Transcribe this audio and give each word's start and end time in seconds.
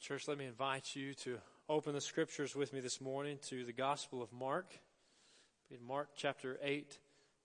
But, 0.00 0.06
church, 0.06 0.28
let 0.28 0.38
me 0.38 0.46
invite 0.46 0.96
you 0.96 1.12
to 1.24 1.38
open 1.68 1.92
the 1.92 2.00
scriptures 2.00 2.56
with 2.56 2.72
me 2.72 2.80
this 2.80 3.02
morning 3.02 3.38
to 3.48 3.64
the 3.64 3.72
Gospel 3.72 4.22
of 4.22 4.32
Mark. 4.32 4.72
In 5.70 5.84
Mark 5.86 6.08
chapter 6.16 6.58
8 6.62 6.98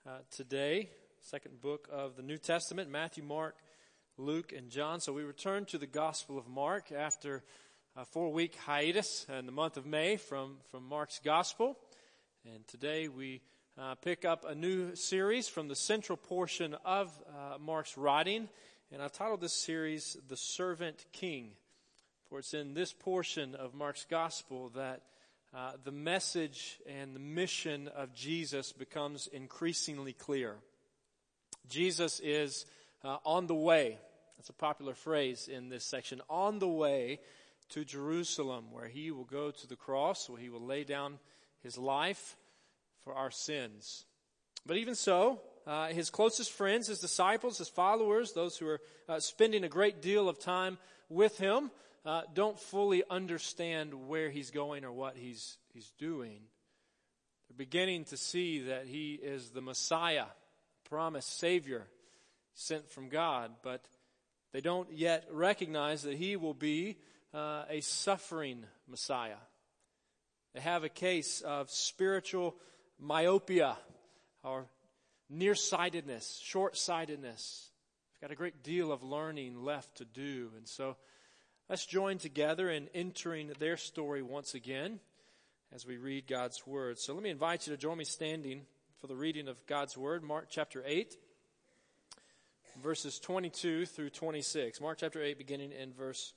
uh, 0.06 0.10
today, 0.32 0.90
second 1.20 1.60
book 1.60 1.90
of 1.92 2.16
the 2.16 2.24
New 2.24 2.38
Testament 2.38 2.90
Matthew, 2.90 3.24
Mark, 3.24 3.56
Luke, 4.18 4.54
and 4.56 4.70
John. 4.70 5.02
So 5.02 5.12
we 5.12 5.24
return 5.24 5.66
to 5.66 5.78
the 5.78 5.88
Gospel 5.88 6.38
of 6.38 6.48
Mark 6.48 6.94
after 6.94 7.44
a 7.98 8.06
four 8.06 8.32
week 8.32 8.56
hiatus 8.56 9.26
in 9.38 9.46
the 9.48 9.52
month 9.52 9.76
of 9.76 9.86
May 9.86 10.16
from, 10.16 10.58
from 10.72 10.88
Mark's 10.88 11.20
Gospel. 11.20 11.78
And 12.46 12.66
today 12.68 13.10
we 13.10 13.42
uh, 13.78 13.96
pick 13.96 14.24
up 14.24 14.46
a 14.48 14.56
new 14.56 14.96
series 14.96 15.50
from 15.50 15.68
the 15.68 15.76
central 15.76 16.18
portion 16.18 16.74
of 16.86 17.12
uh, 17.28 17.58
Mark's 17.60 17.98
writing. 17.98 18.48
And 18.94 19.02
I 19.02 19.10
titled 19.10 19.42
this 19.42 19.62
series, 19.62 20.16
The 20.30 20.38
Servant 20.38 21.06
King. 21.12 21.52
For 22.36 22.40
it's 22.40 22.54
in 22.54 22.74
this 22.74 22.92
portion 22.92 23.56
of 23.56 23.74
Mark's 23.74 24.06
Gospel 24.10 24.70
that 24.76 25.04
uh, 25.56 25.72
the 25.86 25.94
message 25.94 26.82
and 26.86 27.16
the 27.16 27.20
mission 27.22 27.88
of 27.88 28.14
Jesus 28.14 28.74
becomes 28.74 29.28
increasingly 29.28 30.12
clear. 30.12 30.58
Jesus 31.70 32.20
is 32.20 32.66
uh, 33.06 33.20
on 33.26 33.48
the 33.48 33.56
way. 33.56 33.98
That's 34.36 34.50
a 34.50 34.54
popular 34.54 34.96
phrase 34.96 35.48
in 35.48 35.70
this 35.70 35.86
section. 35.86 36.22
On 36.30 36.60
the 36.60 36.68
way 36.68 37.22
to 37.70 37.86
Jerusalem, 37.86 38.66
where 38.70 38.90
he 38.90 39.12
will 39.12 39.24
go 39.24 39.52
to 39.52 39.68
the 39.68 39.78
cross, 39.78 40.30
where 40.30 40.42
he 40.42 40.50
will 40.50 40.66
lay 40.66 40.84
down 40.84 41.20
his 41.64 41.78
life 41.78 42.36
for 43.06 43.14
our 43.14 43.32
sins. 43.32 44.04
But 44.66 44.76
even 44.76 44.96
so, 44.96 45.40
uh, 45.66 45.88
his 45.88 46.10
closest 46.10 46.52
friends, 46.52 46.88
his 46.88 47.00
disciples, 47.00 47.60
his 47.60 47.70
followers, 47.70 48.34
those 48.34 48.58
who 48.58 48.68
are 48.68 48.82
uh, 49.08 49.22
spending 49.22 49.64
a 49.64 49.70
great 49.70 50.02
deal 50.02 50.28
of 50.28 50.38
time 50.38 50.78
with 51.08 51.38
him, 51.38 51.72
uh, 52.06 52.22
don't 52.34 52.60
fully 52.60 53.04
understand 53.10 54.08
where 54.08 54.30
he's 54.30 54.52
going 54.52 54.86
or 54.86 54.92
what 54.92 55.18
he's, 55.18 55.58
he's 55.74 55.92
doing. 55.98 56.42
They're 57.50 57.58
beginning 57.58 58.06
to 58.06 58.18
see 58.18 58.60
that 58.64 58.86
he 58.86 59.14
is 59.16 59.50
the 59.50 59.62
Messiah, 59.62 60.26
promised 60.90 61.40
Savior 61.40 61.88
sent 62.54 62.90
from 62.90 63.10
God, 63.10 63.52
but 63.64 63.82
they 64.54 64.62
don't 64.62 64.92
yet 64.94 65.28
recognize 65.32 66.04
that 66.04 66.16
he 66.16 66.36
will 66.36 66.54
be 66.54 66.98
uh, 67.34 67.64
a 67.70 67.82
suffering 67.82 68.64
Messiah. 68.88 69.36
They 70.54 70.62
have 70.62 70.84
a 70.84 70.90
case 70.90 71.42
of 71.42 71.70
spiritual 71.70 72.56
myopia 73.00 73.78
or 74.44 74.68
nearsightedness, 75.30 76.40
short 76.44 76.78
sightedness. 76.78 77.72
They've 78.14 78.30
got 78.30 78.34
a 78.34 78.38
great 78.38 78.64
deal 78.64 78.92
of 78.92 79.04
learning 79.04 79.64
left 79.64 79.98
to 79.98 80.06
do. 80.06 80.52
And 80.56 80.68
so 80.68 80.96
let's 81.70 81.86
join 81.86 82.18
together 82.18 82.70
in 82.70 82.90
entering 82.94 83.52
their 83.60 83.78
story 83.78 84.22
once 84.22 84.54
again 84.54 85.00
as 85.74 85.86
we 85.86 85.98
read 85.98 86.28
God's 86.28 86.66
Word. 86.66 87.00
So 87.00 87.14
let 87.14 87.24
me 87.24 87.30
invite 87.30 87.68
you 87.68 87.74
to 87.74 87.78
join 87.78 87.98
me 87.98 88.06
standing 88.06 88.62
for 89.00 89.08
the 89.08 89.16
reading 89.16 89.48
of 89.48 89.66
God's 89.68 89.98
Word, 89.98 90.24
Mark 90.24 90.48
chapter 90.50 90.84
8, 90.86 91.16
verses 92.82 93.20
22 93.20 93.86
through 93.86 94.10
26. 94.10 94.82
Mark 94.82 94.98
chapter 95.00 95.22
8, 95.22 95.38
beginning 95.38 95.72
in 95.72 95.94
verse 95.94 96.34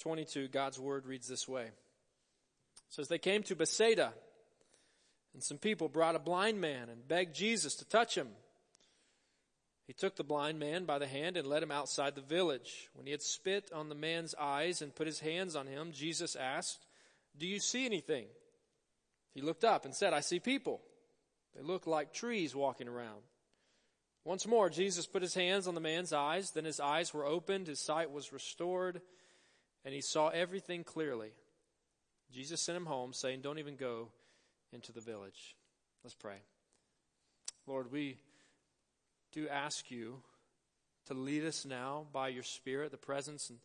22, 0.00 0.48
God's 0.48 0.78
Word 0.78 1.06
reads 1.06 1.28
this 1.28 1.48
way. 1.48 1.64
It 1.64 1.72
says, 2.88 3.08
They 3.08 3.18
came 3.18 3.42
to 3.44 3.56
Bethsaida 3.56 4.12
and 5.34 5.42
some 5.42 5.58
people 5.58 5.88
brought 5.88 6.16
a 6.16 6.20
blind 6.20 6.60
man 6.60 6.88
and 6.88 7.06
begged 7.06 7.34
Jesus 7.34 7.74
to 7.76 7.84
touch 7.84 8.16
him. 8.16 8.28
He 9.90 9.94
took 9.94 10.14
the 10.14 10.22
blind 10.22 10.60
man 10.60 10.84
by 10.84 11.00
the 11.00 11.08
hand 11.08 11.36
and 11.36 11.48
led 11.48 11.64
him 11.64 11.72
outside 11.72 12.14
the 12.14 12.20
village. 12.20 12.88
When 12.94 13.06
he 13.06 13.10
had 13.10 13.22
spit 13.22 13.72
on 13.74 13.88
the 13.88 13.96
man's 13.96 14.36
eyes 14.36 14.82
and 14.82 14.94
put 14.94 15.08
his 15.08 15.18
hands 15.18 15.56
on 15.56 15.66
him, 15.66 15.90
Jesus 15.90 16.36
asked, 16.36 16.86
Do 17.36 17.44
you 17.44 17.58
see 17.58 17.86
anything? 17.86 18.26
He 19.34 19.40
looked 19.40 19.64
up 19.64 19.84
and 19.84 19.92
said, 19.92 20.12
I 20.12 20.20
see 20.20 20.38
people. 20.38 20.80
They 21.56 21.62
look 21.62 21.88
like 21.88 22.12
trees 22.12 22.54
walking 22.54 22.86
around. 22.86 23.22
Once 24.24 24.46
more, 24.46 24.70
Jesus 24.70 25.08
put 25.08 25.22
his 25.22 25.34
hands 25.34 25.66
on 25.66 25.74
the 25.74 25.80
man's 25.80 26.12
eyes. 26.12 26.52
Then 26.52 26.66
his 26.66 26.78
eyes 26.78 27.12
were 27.12 27.26
opened, 27.26 27.66
his 27.66 27.80
sight 27.80 28.12
was 28.12 28.32
restored, 28.32 29.00
and 29.84 29.92
he 29.92 30.02
saw 30.02 30.28
everything 30.28 30.84
clearly. 30.84 31.32
Jesus 32.32 32.62
sent 32.62 32.76
him 32.76 32.86
home, 32.86 33.12
saying, 33.12 33.40
Don't 33.40 33.58
even 33.58 33.74
go 33.74 34.10
into 34.72 34.92
the 34.92 35.00
village. 35.00 35.56
Let's 36.04 36.14
pray. 36.14 36.36
Lord, 37.66 37.90
we 37.90 38.18
do 39.32 39.48
ask 39.48 39.90
you 39.90 40.22
to 41.06 41.14
lead 41.14 41.44
us 41.44 41.64
now 41.64 42.06
by 42.12 42.28
your 42.28 42.42
Spirit, 42.42 42.90
the 42.90 42.96
presence 42.96 43.50
and 43.50 43.58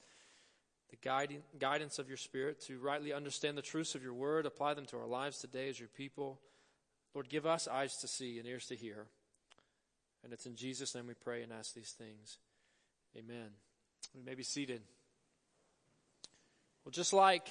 the 0.90 0.98
guiding, 0.98 1.42
guidance 1.60 2.00
of 2.00 2.08
your 2.08 2.18
Spirit, 2.18 2.62
to 2.62 2.80
rightly 2.80 3.14
understand 3.14 3.58
the 3.58 3.62
truths 3.62 3.96
of 3.96 4.04
your 4.04 4.14
word, 4.14 4.46
apply 4.46 4.74
them 4.74 4.86
to 4.86 4.98
our 4.98 5.08
lives 5.08 5.40
today 5.40 5.70
as 5.70 5.80
your 5.80 5.90
people. 5.90 6.40
Lord, 7.14 7.30
give 7.30 7.46
us 7.46 7.68
eyes 7.68 7.98
to 7.98 8.08
see 8.08 8.40
and 8.40 8.48
ears 8.48 8.68
to 8.68 8.76
hear. 8.76 9.06
And 10.24 10.34
it's 10.34 10.46
in 10.46 10.56
Jesus' 10.56 10.96
name 10.96 11.08
we 11.08 11.14
pray 11.14 11.44
and 11.44 11.52
ask 11.52 11.74
these 11.74 11.92
things. 11.92 12.38
Amen. 13.18 13.50
We 14.16 14.22
may 14.24 14.36
be 14.36 14.44
seated. 14.44 14.82
Well, 16.84 16.92
just 16.92 17.14
like 17.14 17.48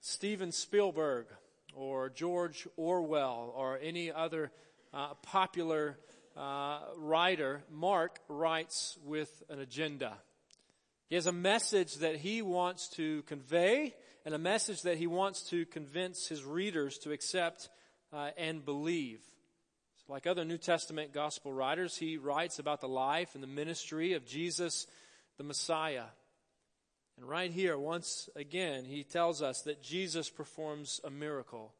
Steven 0.00 0.52
Spielberg 0.52 1.26
or 1.74 2.10
George 2.10 2.66
Orwell 2.76 3.52
or 3.56 3.78
any 3.82 4.12
other 4.12 4.50
uh, 4.92 5.14
popular 5.22 5.98
uh, 6.36 6.80
writer, 6.96 7.62
Mark 7.70 8.18
writes 8.28 8.98
with 9.04 9.42
an 9.48 9.60
agenda. 9.60 10.14
He 11.08 11.14
has 11.14 11.26
a 11.26 11.32
message 11.32 11.96
that 11.96 12.16
he 12.16 12.42
wants 12.42 12.88
to 12.90 13.22
convey 13.22 13.94
and 14.24 14.34
a 14.34 14.38
message 14.38 14.82
that 14.82 14.98
he 14.98 15.06
wants 15.06 15.42
to 15.50 15.66
convince 15.66 16.28
his 16.28 16.44
readers 16.44 16.98
to 16.98 17.12
accept 17.12 17.68
uh, 18.12 18.30
and 18.38 18.64
believe. 18.64 19.20
So 19.96 20.12
like 20.12 20.26
other 20.26 20.44
New 20.44 20.58
Testament 20.58 21.12
gospel 21.12 21.52
writers, 21.52 21.96
he 21.96 22.16
writes 22.16 22.58
about 22.58 22.80
the 22.80 22.88
life 22.88 23.34
and 23.34 23.42
the 23.42 23.48
ministry 23.48 24.14
of 24.14 24.24
Jesus 24.24 24.86
the 25.38 25.44
Messiah. 25.44 26.04
And 27.16 27.28
right 27.28 27.50
here, 27.50 27.78
once 27.78 28.28
again, 28.36 28.84
he 28.84 29.04
tells 29.04 29.42
us 29.42 29.62
that 29.62 29.82
Jesus 29.82 30.30
performs 30.30 31.00
a 31.04 31.10
miracle. 31.10 31.72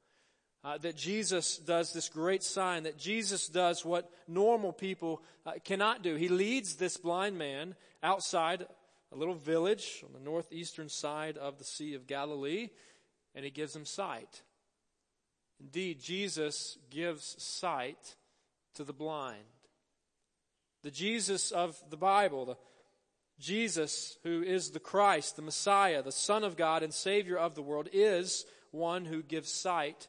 Uh, 0.64 0.78
that 0.78 0.96
Jesus 0.96 1.58
does 1.58 1.92
this 1.92 2.08
great 2.08 2.42
sign, 2.42 2.84
that 2.84 2.96
Jesus 2.96 3.48
does 3.48 3.84
what 3.84 4.08
normal 4.28 4.72
people 4.72 5.20
uh, 5.44 5.54
cannot 5.64 6.02
do. 6.02 6.14
He 6.14 6.28
leads 6.28 6.76
this 6.76 6.96
blind 6.96 7.36
man 7.36 7.74
outside 8.00 8.66
a 9.12 9.16
little 9.16 9.34
village 9.34 10.04
on 10.06 10.12
the 10.12 10.24
northeastern 10.24 10.88
side 10.88 11.36
of 11.36 11.58
the 11.58 11.64
Sea 11.64 11.94
of 11.94 12.06
Galilee, 12.06 12.68
and 13.34 13.44
he 13.44 13.50
gives 13.50 13.74
him 13.74 13.84
sight. 13.84 14.42
Indeed, 15.60 16.00
Jesus 16.00 16.78
gives 16.90 17.36
sight 17.42 18.16
to 18.74 18.84
the 18.84 18.92
blind. 18.92 19.38
The 20.82 20.90
Jesus 20.90 21.50
of 21.50 21.76
the 21.90 21.96
Bible, 21.96 22.46
the 22.46 22.56
Jesus, 23.38 24.16
who 24.22 24.42
is 24.42 24.70
the 24.70 24.80
Christ, 24.80 25.36
the 25.36 25.42
Messiah, 25.42 26.02
the 26.02 26.12
Son 26.12 26.44
of 26.44 26.56
God 26.56 26.82
and 26.82 26.94
Savior 26.94 27.36
of 27.36 27.54
the 27.54 27.62
world, 27.62 27.88
is 27.92 28.44
one 28.70 29.04
who 29.04 29.22
gives 29.22 29.52
sight 29.52 30.08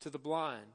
to 0.00 0.10
the 0.10 0.18
blind. 0.18 0.66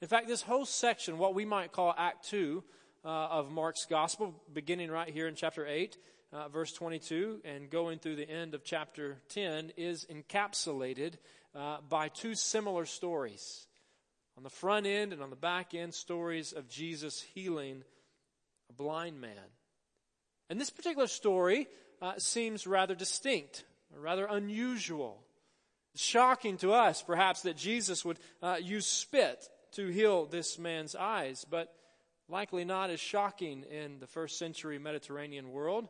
In 0.00 0.08
fact, 0.08 0.26
this 0.26 0.42
whole 0.42 0.64
section, 0.64 1.18
what 1.18 1.34
we 1.34 1.44
might 1.44 1.72
call 1.72 1.94
Act 1.96 2.28
2 2.28 2.64
uh, 3.04 3.08
of 3.08 3.50
Mark's 3.50 3.86
Gospel, 3.86 4.34
beginning 4.52 4.90
right 4.90 5.08
here 5.08 5.28
in 5.28 5.34
chapter 5.34 5.66
8, 5.66 5.96
uh, 6.32 6.48
verse 6.48 6.72
22, 6.72 7.40
and 7.44 7.70
going 7.70 7.98
through 7.98 8.16
the 8.16 8.28
end 8.28 8.54
of 8.54 8.64
chapter 8.64 9.18
10, 9.28 9.72
is 9.76 10.06
encapsulated 10.10 11.14
uh, 11.54 11.78
by 11.88 12.08
two 12.08 12.34
similar 12.34 12.86
stories. 12.86 13.66
On 14.36 14.42
the 14.42 14.50
front 14.50 14.86
end 14.86 15.12
and 15.12 15.22
on 15.22 15.30
the 15.30 15.36
back 15.36 15.74
end, 15.74 15.94
stories 15.94 16.52
of 16.52 16.68
Jesus 16.68 17.20
healing 17.20 17.84
a 18.70 18.72
blind 18.72 19.20
man. 19.20 19.50
And 20.48 20.60
this 20.60 20.70
particular 20.70 21.06
story 21.06 21.68
uh, 22.00 22.14
seems 22.18 22.66
rather 22.66 22.94
distinct, 22.94 23.64
rather 23.94 24.26
unusual. 24.26 25.22
Shocking 25.94 26.56
to 26.58 26.72
us, 26.72 27.02
perhaps, 27.02 27.42
that 27.42 27.56
Jesus 27.56 28.04
would 28.04 28.18
uh, 28.42 28.56
use 28.60 28.86
spit 28.86 29.48
to 29.72 29.88
heal 29.88 30.26
this 30.26 30.58
man's 30.58 30.94
eyes, 30.94 31.44
but 31.48 31.74
likely 32.28 32.64
not 32.64 32.90
as 32.90 33.00
shocking 33.00 33.64
in 33.64 33.98
the 34.00 34.06
first 34.06 34.38
century 34.38 34.78
Mediterranean 34.78 35.50
world. 35.50 35.88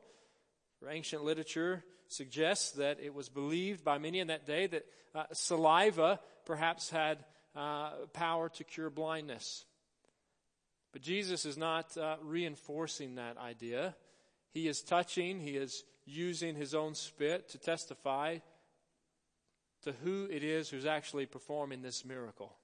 For 0.78 0.90
ancient 0.90 1.22
literature 1.22 1.84
suggests 2.08 2.72
that 2.72 2.98
it 3.00 3.14
was 3.14 3.28
believed 3.28 3.84
by 3.84 3.98
many 3.98 4.18
in 4.18 4.26
that 4.26 4.46
day 4.46 4.66
that 4.66 4.84
uh, 5.14 5.24
saliva 5.32 6.18
perhaps 6.44 6.90
had 6.90 7.24
uh, 7.54 7.90
power 8.12 8.48
to 8.48 8.64
cure 8.64 8.90
blindness. 8.90 9.64
But 10.92 11.02
Jesus 11.02 11.46
is 11.46 11.56
not 11.56 11.96
uh, 11.96 12.16
reinforcing 12.22 13.14
that 13.14 13.38
idea. 13.38 13.94
He 14.52 14.68
is 14.68 14.82
touching, 14.82 15.40
he 15.40 15.56
is 15.56 15.84
using 16.04 16.54
his 16.54 16.74
own 16.74 16.94
spit 16.94 17.50
to 17.50 17.58
testify 17.58 18.38
to 19.82 19.92
who 20.04 20.26
it 20.30 20.44
is 20.44 20.68
who's 20.68 20.86
actually 20.86 21.26
performing 21.26 21.82
this 21.82 22.04
miracle 22.04 22.56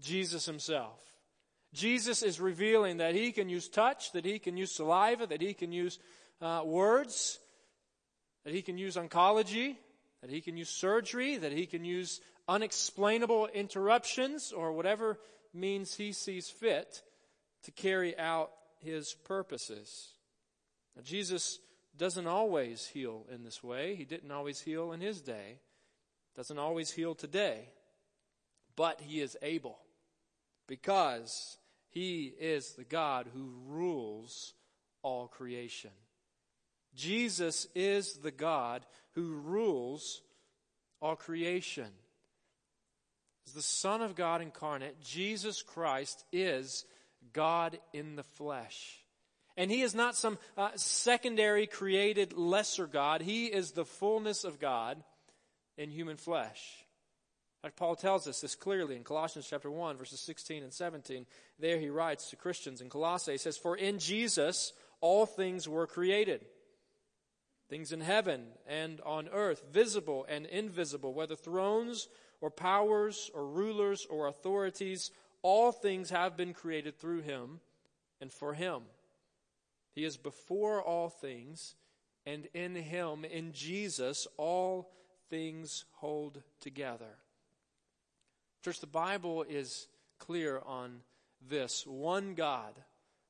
Jesus 0.00 0.46
himself. 0.46 1.00
Jesus 1.74 2.22
is 2.22 2.40
revealing 2.40 2.98
that 2.98 3.14
he 3.14 3.32
can 3.32 3.48
use 3.48 3.68
touch, 3.68 4.12
that 4.12 4.24
he 4.24 4.38
can 4.38 4.56
use 4.56 4.72
saliva, 4.74 5.26
that 5.26 5.42
he 5.42 5.52
can 5.54 5.72
use 5.72 5.98
uh, 6.40 6.62
words, 6.64 7.38
that 8.44 8.54
he 8.54 8.62
can 8.62 8.78
use 8.78 8.96
oncology, 8.96 9.76
that 10.22 10.30
he 10.30 10.40
can 10.40 10.56
use 10.56 10.70
surgery, 10.70 11.36
that 11.36 11.52
he 11.52 11.66
can 11.66 11.84
use 11.84 12.20
unexplainable 12.46 13.48
interruptions, 13.52 14.52
or 14.52 14.72
whatever 14.72 15.18
means 15.52 15.94
he 15.94 16.12
sees 16.12 16.48
fit 16.48 17.02
to 17.64 17.70
carry 17.72 18.18
out 18.18 18.50
his 18.80 19.14
purposes. 19.24 20.12
Now, 20.96 21.02
Jesus 21.02 21.58
doesn't 21.96 22.26
always 22.26 22.86
heal 22.86 23.26
in 23.32 23.44
this 23.44 23.62
way. 23.62 23.94
He 23.94 24.04
didn't 24.04 24.30
always 24.30 24.60
heal 24.60 24.92
in 24.92 25.00
his 25.00 25.20
day, 25.20 25.58
doesn't 26.38 26.60
always 26.60 26.92
heal 26.92 27.16
today, 27.16 27.68
but 28.76 29.00
he 29.00 29.20
is 29.20 29.36
able 29.42 29.76
because 30.68 31.58
he 31.88 32.32
is 32.38 32.74
the 32.74 32.84
God 32.84 33.26
who 33.34 33.50
rules 33.66 34.54
all 35.02 35.26
creation. 35.26 35.90
Jesus 36.94 37.66
is 37.74 38.18
the 38.18 38.30
God 38.30 38.86
who 39.16 39.32
rules 39.32 40.22
all 41.02 41.16
creation. 41.16 41.88
As 43.48 43.54
the 43.54 43.60
Son 43.60 44.00
of 44.00 44.14
God 44.14 44.40
incarnate, 44.40 45.00
Jesus 45.00 45.60
Christ 45.60 46.24
is 46.30 46.84
God 47.32 47.80
in 47.92 48.14
the 48.14 48.22
flesh. 48.22 49.00
And 49.56 49.72
he 49.72 49.82
is 49.82 49.92
not 49.92 50.14
some 50.14 50.38
uh, 50.56 50.68
secondary 50.76 51.66
created 51.66 52.32
lesser 52.32 52.86
God. 52.86 53.22
He 53.22 53.46
is 53.46 53.72
the 53.72 53.84
fullness 53.84 54.44
of 54.44 54.60
God 54.60 55.02
in 55.78 55.90
human 55.90 56.18
flesh. 56.18 56.84
Like 57.64 57.76
Paul 57.76 57.96
tells 57.96 58.28
us 58.28 58.40
this 58.40 58.54
clearly 58.54 58.96
in 58.96 59.04
Colossians 59.04 59.46
chapter 59.48 59.70
1 59.70 59.96
verses 59.96 60.20
16 60.20 60.62
and 60.62 60.72
17. 60.72 61.24
There 61.58 61.78
he 61.78 61.88
writes 61.88 62.30
to 62.30 62.36
Christians 62.36 62.80
in 62.80 62.90
Colossae, 62.90 63.32
he 63.32 63.38
says, 63.38 63.56
For 63.56 63.76
in 63.76 63.98
Jesus 63.98 64.72
all 65.00 65.24
things 65.24 65.68
were 65.68 65.86
created. 65.86 66.44
Things 67.70 67.92
in 67.92 68.00
heaven 68.00 68.46
and 68.66 69.00
on 69.02 69.28
earth, 69.28 69.62
visible 69.72 70.26
and 70.28 70.46
invisible, 70.46 71.12
whether 71.12 71.36
thrones 71.36 72.08
or 72.40 72.50
powers 72.50 73.30
or 73.34 73.46
rulers 73.46 74.06
or 74.08 74.26
authorities, 74.26 75.10
all 75.42 75.72
things 75.72 76.10
have 76.10 76.36
been 76.36 76.54
created 76.54 76.98
through 76.98 77.22
him 77.22 77.60
and 78.20 78.32
for 78.32 78.54
him. 78.54 78.82
He 79.94 80.04
is 80.04 80.16
before 80.16 80.80
all 80.80 81.08
things, 81.08 81.74
and 82.24 82.46
in 82.54 82.74
him, 82.74 83.24
in 83.24 83.52
Jesus, 83.52 84.26
all 84.36 84.90
things 85.30 85.84
hold 85.92 86.42
together. 86.60 87.16
Church, 88.64 88.80
the 88.80 88.86
Bible 88.86 89.44
is 89.48 89.86
clear 90.18 90.60
on 90.64 91.00
this 91.48 91.86
one 91.86 92.34
God, 92.34 92.74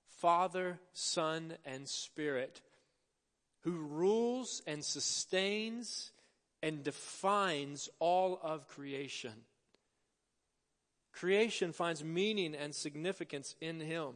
Father, 0.06 0.78
Son, 0.92 1.54
and 1.64 1.88
Spirit, 1.88 2.60
who 3.62 3.72
rules 3.72 4.62
and 4.66 4.84
sustains 4.84 6.10
and 6.62 6.82
defines 6.82 7.88
all 7.98 8.40
of 8.42 8.68
creation. 8.68 9.32
Creation 11.12 11.72
finds 11.72 12.02
meaning 12.02 12.54
and 12.54 12.74
significance 12.74 13.54
in 13.60 13.80
Him. 13.80 14.14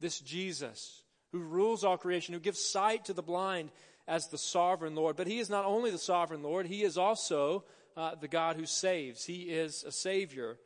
This 0.00 0.18
Jesus 0.20 1.02
who 1.32 1.38
rules 1.40 1.84
all 1.84 1.98
creation, 1.98 2.34
who 2.34 2.40
gives 2.40 2.60
sight 2.60 3.04
to 3.06 3.12
the 3.12 3.22
blind 3.22 3.70
as 4.08 4.28
the 4.28 4.38
sovereign 4.38 4.94
Lord. 4.94 5.16
But 5.16 5.26
he 5.26 5.38
is 5.38 5.50
not 5.50 5.64
only 5.64 5.90
the 5.90 5.98
sovereign 5.98 6.42
Lord, 6.42 6.66
he 6.66 6.82
is 6.82 6.96
also 6.96 7.64
uh, 7.96 8.14
the 8.14 8.28
God 8.28 8.56
who 8.56 8.66
saves. 8.66 9.24
He 9.24 9.42
is 9.42 9.84
a 9.84 9.92
Savior. 9.92 10.58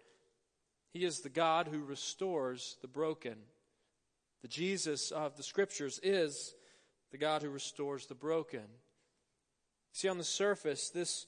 He 0.92 1.04
is 1.04 1.20
the 1.20 1.28
God 1.28 1.68
who 1.68 1.80
restores 1.80 2.76
the 2.82 2.88
broken. 2.88 3.36
The 4.42 4.48
Jesus 4.48 5.10
of 5.10 5.36
the 5.36 5.42
Scriptures 5.42 6.00
is 6.02 6.54
the 7.12 7.18
God 7.18 7.42
who 7.42 7.50
restores 7.50 8.06
the 8.06 8.14
broken. 8.14 8.64
See, 9.92 10.08
on 10.08 10.18
the 10.18 10.24
surface, 10.24 10.90
this 10.90 11.26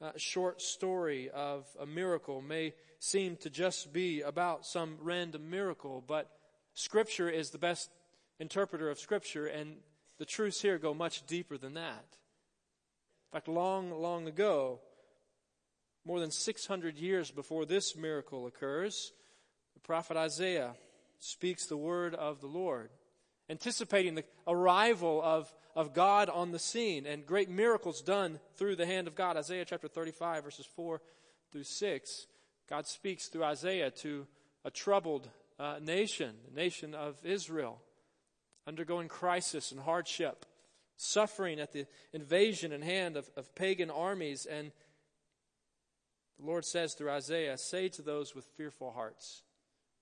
uh, 0.00 0.12
short 0.16 0.60
story 0.60 1.30
of 1.30 1.66
a 1.80 1.86
miracle 1.86 2.40
may 2.40 2.74
seem 2.98 3.36
to 3.36 3.50
just 3.50 3.92
be 3.92 4.22
about 4.22 4.66
some 4.66 4.96
random 5.00 5.50
miracle, 5.50 6.02
but 6.06 6.30
Scripture 6.74 7.28
is 7.28 7.50
the 7.50 7.58
best 7.58 7.90
interpreter 8.40 8.90
of 8.90 8.98
Scripture, 8.98 9.46
and 9.46 9.76
the 10.18 10.24
truths 10.24 10.62
here 10.62 10.78
go 10.78 10.94
much 10.94 11.26
deeper 11.26 11.58
than 11.58 11.74
that. 11.74 12.04
In 13.32 13.36
fact, 13.36 13.48
long, 13.48 13.90
long 13.90 14.28
ago, 14.28 14.80
more 16.04 16.20
than 16.20 16.30
600 16.30 16.98
years 16.98 17.30
before 17.30 17.64
this 17.64 17.96
miracle 17.96 18.46
occurs, 18.46 19.12
the 19.74 19.80
prophet 19.80 20.16
Isaiah 20.16 20.74
speaks 21.18 21.66
the 21.66 21.76
word 21.76 22.14
of 22.14 22.40
the 22.40 22.46
Lord, 22.46 22.90
anticipating 23.48 24.14
the 24.14 24.24
arrival 24.46 25.20
of, 25.22 25.52
of 25.74 25.94
God 25.94 26.28
on 26.28 26.52
the 26.52 26.58
scene 26.58 27.06
and 27.06 27.26
great 27.26 27.50
miracles 27.50 28.02
done 28.02 28.38
through 28.56 28.76
the 28.76 28.86
hand 28.86 29.08
of 29.08 29.14
God. 29.14 29.36
Isaiah 29.36 29.64
chapter 29.64 29.88
35, 29.88 30.44
verses 30.44 30.66
4 30.76 31.00
through 31.50 31.64
6. 31.64 32.26
God 32.68 32.86
speaks 32.86 33.28
through 33.28 33.44
Isaiah 33.44 33.90
to 33.90 34.26
a 34.64 34.70
troubled 34.70 35.28
uh, 35.58 35.78
nation, 35.82 36.36
the 36.48 36.60
nation 36.60 36.94
of 36.94 37.16
Israel 37.24 37.80
undergoing 38.66 39.08
crisis 39.08 39.72
and 39.72 39.80
hardship, 39.80 40.46
suffering 40.96 41.60
at 41.60 41.72
the 41.72 41.86
invasion 42.12 42.72
and 42.72 42.82
hand 42.82 43.16
of, 43.16 43.28
of 43.36 43.54
pagan 43.54 43.90
armies. 43.90 44.46
And 44.46 44.72
the 46.38 46.46
Lord 46.46 46.64
says 46.64 46.94
through 46.94 47.10
Isaiah, 47.10 47.58
Say 47.58 47.88
to 47.90 48.02
those 48.02 48.34
with 48.34 48.44
fearful 48.56 48.92
hearts, 48.92 49.42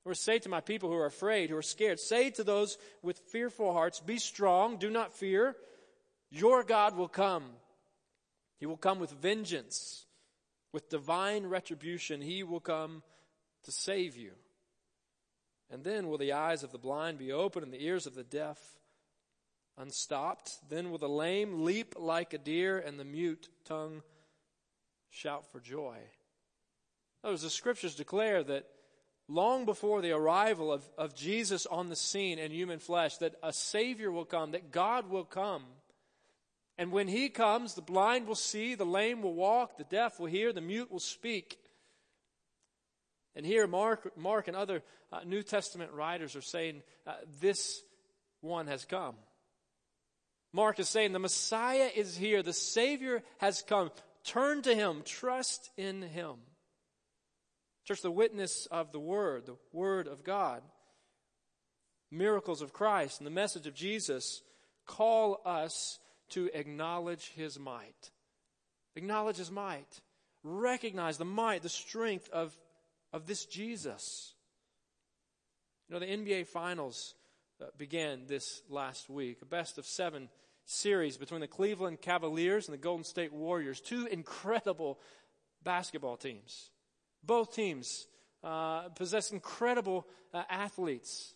or 0.05 0.15
say 0.15 0.39
to 0.41 0.49
my 0.49 0.61
people 0.61 0.91
who 0.91 0.97
are 0.97 1.07
afraid, 1.07 1.51
who 1.51 1.57
are 1.57 1.63
scared, 1.63 2.01
say 2.01 2.31
to 2.31 2.45
those 2.45 2.79
with 3.03 3.19
fearful 3.31 3.73
hearts, 3.73 4.01
Be 4.01 4.19
strong, 4.19 4.77
do 4.77 4.91
not 4.91 5.13
fear. 5.13 5.57
Your 6.31 6.65
God 6.65 6.97
will 6.97 7.09
come. 7.09 7.45
He 8.59 8.67
will 8.67 8.77
come 8.77 8.99
with 8.99 9.11
vengeance, 9.11 10.07
with 10.73 10.89
divine 10.89 11.47
retribution. 11.47 12.23
He 12.23 12.43
will 12.43 12.61
come 12.61 13.03
to 13.65 13.73
save 13.73 14.17
you. 14.17 14.33
And 15.73 15.83
then 15.83 16.09
will 16.09 16.19
the 16.19 16.35
eyes 16.35 16.63
of 16.63 16.71
the 16.71 16.79
blind 16.79 17.19
be 17.19 17.33
opened 17.33 17.65
and 17.65 17.73
the 17.73 17.83
ears 17.83 18.07
of 18.07 18.15
the 18.15 18.23
deaf 18.23 18.59
unstopped? 19.79 20.59
Then 20.69 20.91
will 20.91 20.99
the 20.99 21.09
lame 21.09 21.65
leap 21.65 21.95
like 21.99 22.35
a 22.35 22.39
deer 22.39 22.79
and 22.79 23.01
the 23.01 23.05
mute 23.05 23.49
tongue 23.65 24.03
shout 25.09 25.51
for 25.51 25.61
joy. 25.61 25.97
Those 27.23 27.41
the 27.41 27.49
scriptures 27.49 27.95
declare 27.95 28.43
that 28.45 28.67
long 29.29 29.65
before 29.65 30.03
the 30.03 30.13
arrival 30.13 30.71
of, 30.71 30.83
of 30.99 31.15
Jesus 31.15 31.65
on 31.65 31.89
the 31.89 31.97
scene 31.97 32.39
in 32.39 32.51
human 32.51 32.79
flesh, 32.79 33.17
that 33.19 33.37
a 33.43 33.53
Savior 33.53 34.11
will 34.11 34.27
come, 34.27 34.51
that 34.51 34.73
God 34.73 35.09
will 35.09 35.25
come. 35.25 35.65
And 36.77 36.93
when 36.93 37.09
He 37.09 37.31
comes, 37.31 37.75
the 37.75 37.83
blind 37.83 38.27
will 38.27 38.35
see, 38.35 38.75
the 38.75 38.85
lame 38.85 39.23
will 39.23 39.35
walk, 39.35 39.79
the 39.79 39.85
deaf 39.85 40.21
will 40.21 40.27
hear, 40.27 40.53
the 40.53 40.61
mute 40.61 40.91
will 40.91 41.01
speak. 41.01 41.59
And 43.35 43.47
here, 43.47 43.67
Mark, 43.67 44.17
Mark 44.17 44.49
and 44.49 44.57
other 44.57 44.83
uh, 45.11 45.21
New 45.25 45.43
Testament 45.43 45.93
writers 45.93 46.37
are 46.37 46.43
saying 46.43 46.83
uh, 47.07 47.15
this 47.41 47.83
one 48.41 48.67
has 48.67 48.85
come. 48.85 49.15
Mark 50.53 50.79
is 50.79 50.89
saying 50.89 51.13
the 51.13 51.19
Messiah 51.19 51.91
is 51.95 52.17
here, 52.17 52.43
the 52.43 52.53
Savior 52.53 53.23
has 53.39 53.63
come. 53.63 53.91
Turn 54.25 54.63
to 54.63 54.75
Him, 54.75 55.03
trust 55.05 55.71
in 55.77 56.03
Him. 56.03 56.35
Church, 57.85 58.03
the 58.03 58.11
witness 58.11 58.67
of 58.71 58.93
the 58.93 59.01
Word, 59.01 59.47
the 59.47 59.57
Word 59.73 60.07
of 60.07 60.23
God, 60.23 60.63
miracles 62.11 62.61
of 62.61 62.73
Christ, 62.73 63.19
and 63.19 63.27
the 63.27 63.31
message 63.31 63.67
of 63.67 63.75
Jesus 63.75 64.43
call 64.87 65.41
us 65.47 65.99
to 66.31 66.51
acknowledge 66.53 67.33
His 67.35 67.59
might. 67.59 68.11
Acknowledge 68.95 69.39
His 69.39 69.51
might. 69.51 70.01
Recognize 70.45 71.19
the 71.19 71.25
might, 71.25 71.63
the 71.63 71.69
strength 71.69 72.29
of 72.31 72.57
of 73.13 73.27
this 73.27 73.45
Jesus. 73.45 74.35
You 75.89 75.95
know, 75.95 76.01
the 76.01 76.07
NBA 76.07 76.47
Finals 76.47 77.15
uh, 77.61 77.67
began 77.77 78.27
this 78.27 78.63
last 78.69 79.11
week, 79.11 79.39
a 79.43 79.47
best 79.47 79.79
of 79.79 79.87
seven 79.87 80.29
series 80.65 81.17
between 81.17 81.41
the 81.41 81.47
Cleveland 81.47 82.01
Cavaliers 82.01 82.67
and 82.67 82.75
the 82.75 82.79
Golden 82.79 83.05
State 83.05 83.33
Warriors, 83.33 83.81
two 83.81 84.07
incredible 84.07 84.99
basketball 85.63 86.17
teams. 86.17 86.71
Both 87.23 87.55
teams 87.55 88.07
uh, 88.43 88.89
possess 88.91 89.31
incredible 89.31 90.07
uh, 90.33 90.43
athletes. 90.49 91.35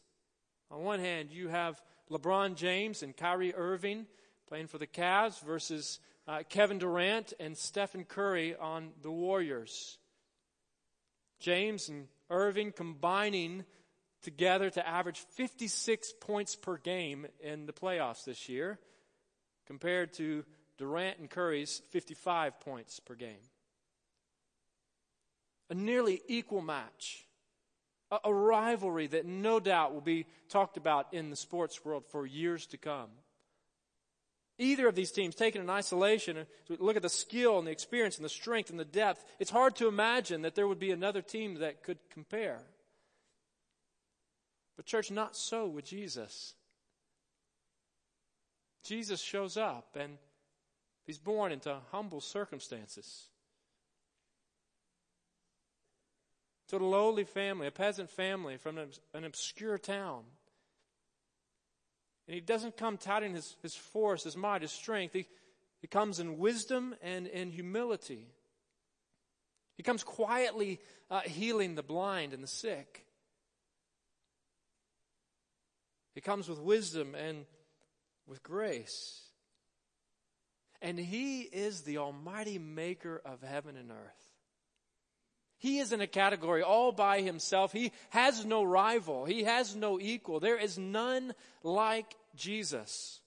On 0.70 0.82
one 0.82 1.00
hand, 1.00 1.30
you 1.30 1.48
have 1.48 1.80
LeBron 2.10 2.56
James 2.56 3.02
and 3.02 3.16
Kyrie 3.16 3.54
Irving 3.54 4.06
playing 4.48 4.68
for 4.68 4.78
the 4.78 4.86
Cavs 4.86 5.40
versus 5.44 6.00
uh, 6.26 6.42
Kevin 6.48 6.78
Durant 6.78 7.32
and 7.38 7.56
Stephen 7.56 8.04
Curry 8.04 8.56
on 8.56 8.90
the 9.02 9.10
Warriors. 9.10 9.98
James 11.38 11.88
and 11.88 12.08
Irving 12.30 12.72
combining 12.72 13.64
together 14.22 14.70
to 14.70 14.86
average 14.86 15.18
56 15.36 16.12
points 16.20 16.56
per 16.56 16.78
game 16.78 17.26
in 17.40 17.66
the 17.66 17.72
playoffs 17.72 18.24
this 18.24 18.48
year, 18.48 18.78
compared 19.66 20.12
to 20.14 20.44
Durant 20.78 21.18
and 21.18 21.30
Curry's 21.30 21.80
55 21.90 22.60
points 22.60 23.00
per 23.00 23.14
game. 23.14 23.50
A 25.70 25.74
nearly 25.74 26.20
equal 26.28 26.60
match. 26.60 27.26
A, 28.22 28.32
rivalry 28.32 29.08
that 29.08 29.26
no 29.26 29.58
doubt 29.58 29.92
will 29.92 30.00
be 30.00 30.26
talked 30.48 30.76
about 30.76 31.12
in 31.12 31.28
the 31.28 31.34
sports 31.34 31.84
world 31.84 32.04
for 32.08 32.24
years 32.24 32.66
to 32.66 32.78
come. 32.78 33.10
Either 34.58 34.88
of 34.88 34.94
these 34.94 35.10
teams 35.10 35.34
taken 35.34 35.60
in 35.60 35.68
isolation, 35.68 36.46
we 36.68 36.76
look 36.78 36.96
at 36.96 37.02
the 37.02 37.08
skill 37.08 37.58
and 37.58 37.66
the 37.66 37.72
experience 37.72 38.16
and 38.16 38.24
the 38.24 38.30
strength 38.30 38.70
and 38.70 38.80
the 38.80 38.84
depth, 38.86 39.22
it's 39.38 39.50
hard 39.50 39.76
to 39.76 39.86
imagine 39.86 40.42
that 40.42 40.54
there 40.54 40.66
would 40.66 40.78
be 40.78 40.92
another 40.92 41.20
team 41.20 41.56
that 41.56 41.82
could 41.82 41.98
compare. 42.10 42.60
But, 44.76 44.86
church, 44.86 45.10
not 45.10 45.36
so 45.36 45.66
with 45.66 45.84
Jesus. 45.84 46.54
Jesus 48.82 49.20
shows 49.20 49.56
up 49.56 49.96
and 49.98 50.16
he's 51.04 51.18
born 51.18 51.52
into 51.52 51.76
humble 51.90 52.20
circumstances. 52.20 53.28
To 56.68 56.76
a 56.76 56.78
lowly 56.78 57.24
family, 57.24 57.66
a 57.66 57.70
peasant 57.70 58.10
family 58.10 58.56
from 58.56 58.78
an 58.78 59.24
obscure 59.24 59.78
town. 59.78 60.24
And 62.26 62.34
he 62.34 62.40
doesn't 62.40 62.76
come 62.76 62.96
touting 62.96 63.34
his, 63.34 63.56
his 63.62 63.74
force, 63.74 64.24
his 64.24 64.36
might, 64.36 64.62
his 64.62 64.72
strength. 64.72 65.12
He, 65.12 65.26
he 65.80 65.86
comes 65.86 66.18
in 66.18 66.38
wisdom 66.38 66.94
and 67.02 67.26
in 67.26 67.50
humility. 67.50 68.26
He 69.76 69.82
comes 69.82 70.02
quietly 70.02 70.80
uh, 71.10 71.20
healing 71.20 71.74
the 71.74 71.82
blind 71.82 72.32
and 72.32 72.42
the 72.42 72.48
sick. 72.48 73.04
He 76.14 76.20
comes 76.20 76.48
with 76.48 76.58
wisdom 76.58 77.14
and 77.14 77.44
with 78.26 78.42
grace. 78.42 79.20
And 80.80 80.98
He 80.98 81.42
is 81.42 81.82
the 81.82 81.98
almighty 81.98 82.58
maker 82.58 83.20
of 83.24 83.42
heaven 83.42 83.76
and 83.76 83.90
earth. 83.90 84.35
He 85.58 85.78
is 85.78 85.92
in 85.92 86.00
a 86.00 86.06
category 86.06 86.62
all 86.62 86.92
by 86.92 87.22
himself. 87.22 87.72
He 87.72 87.92
has 88.10 88.44
no 88.44 88.62
rival. 88.62 89.24
He 89.24 89.44
has 89.44 89.74
no 89.74 89.98
equal. 89.98 90.40
There 90.40 90.58
is 90.58 90.76
none 90.76 91.34
like 91.62 92.14
Jesus. 92.34 93.20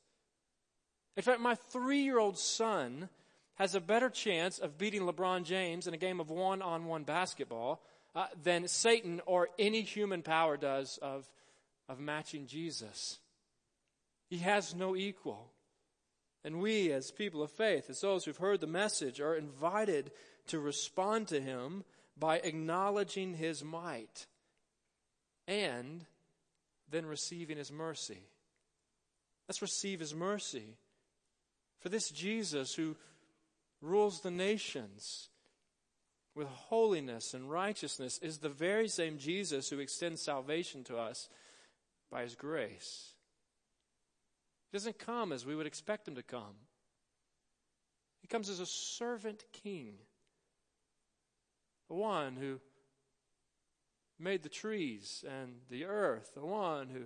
In 1.17 1.23
fact, 1.23 1.41
my 1.41 1.55
three 1.55 2.01
year 2.01 2.19
old 2.19 2.37
son 2.37 3.09
has 3.55 3.75
a 3.75 3.81
better 3.81 4.09
chance 4.09 4.59
of 4.59 4.77
beating 4.77 5.01
LeBron 5.01 5.43
James 5.43 5.87
in 5.87 5.93
a 5.93 5.97
game 5.97 6.19
of 6.19 6.29
one 6.29 6.61
on 6.61 6.85
one 6.85 7.03
basketball 7.03 7.81
uh, 8.15 8.27
than 8.41 8.67
Satan 8.67 9.21
or 9.25 9.49
any 9.57 9.81
human 9.81 10.21
power 10.21 10.55
does 10.55 10.97
of, 11.01 11.29
of 11.89 11.99
matching 11.99 12.47
Jesus. 12.47 13.19
He 14.29 14.37
has 14.37 14.73
no 14.73 14.95
equal. 14.95 15.51
And 16.43 16.61
we, 16.61 16.91
as 16.93 17.11
people 17.11 17.43
of 17.43 17.51
faith, 17.51 17.89
as 17.89 17.99
those 17.99 18.23
who've 18.23 18.37
heard 18.37 18.61
the 18.61 18.67
message, 18.67 19.19
are 19.19 19.35
invited 19.35 20.11
to 20.47 20.59
respond 20.59 21.27
to 21.27 21.41
him 21.41 21.83
by 22.19 22.37
acknowledging 22.37 23.33
his 23.33 23.63
might 23.63 24.27
and 25.47 26.05
then 26.91 27.05
receiving 27.05 27.57
his 27.57 27.71
mercy. 27.71 28.23
Let's 29.47 29.61
receive 29.61 29.99
his 29.99 30.13
mercy. 30.13 30.77
For 31.79 31.89
this 31.89 32.09
Jesus 32.09 32.73
who 32.73 32.97
rules 33.81 34.21
the 34.21 34.31
nations 34.31 35.29
with 36.35 36.47
holiness 36.47 37.33
and 37.33 37.49
righteousness 37.49 38.19
is 38.21 38.37
the 38.37 38.49
very 38.49 38.87
same 38.87 39.17
Jesus 39.17 39.69
who 39.69 39.79
extends 39.79 40.21
salvation 40.21 40.83
to 40.85 40.97
us 40.97 41.29
by 42.11 42.23
his 42.23 42.35
grace. 42.35 43.13
He 44.71 44.77
doesn't 44.77 44.99
come 44.99 45.31
as 45.31 45.45
we 45.45 45.55
would 45.55 45.67
expect 45.67 46.07
him 46.07 46.15
to 46.15 46.23
come. 46.23 46.55
He 48.21 48.27
comes 48.27 48.49
as 48.49 48.59
a 48.59 48.65
servant 48.65 49.45
king 49.51 49.95
the 51.89 51.95
one 51.95 52.35
who 52.35 52.59
made 54.19 54.43
the 54.43 54.49
trees 54.49 55.23
and 55.27 55.55
the 55.69 55.85
earth, 55.85 56.31
the 56.35 56.45
one 56.45 56.87
who 56.89 57.03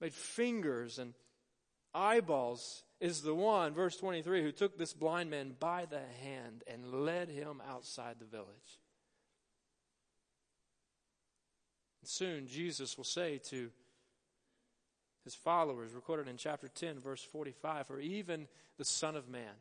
made 0.00 0.14
fingers 0.14 0.98
and 0.98 1.14
eyeballs, 1.92 2.84
is 3.00 3.22
the 3.22 3.34
one, 3.34 3.72
verse 3.72 3.96
23, 3.96 4.42
who 4.42 4.52
took 4.52 4.78
this 4.78 4.92
blind 4.92 5.30
man 5.30 5.54
by 5.58 5.86
the 5.86 6.00
hand 6.22 6.62
and 6.66 7.04
led 7.04 7.30
him 7.30 7.62
outside 7.68 8.16
the 8.18 8.26
village. 8.26 8.78
And 12.02 12.08
soon 12.08 12.46
Jesus 12.46 12.96
will 12.96 13.04
say 13.04 13.38
to 13.48 13.70
his 15.24 15.34
followers, 15.34 15.92
recorded 15.92 16.28
in 16.28 16.36
chapter 16.36 16.68
10, 16.68 16.98
verse 17.00 17.22
45, 17.22 17.86
For 17.86 18.00
even 18.00 18.48
the 18.78 18.84
Son 18.84 19.16
of 19.16 19.28
Man 19.28 19.54